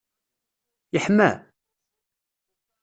Yeḥma? 0.93 1.29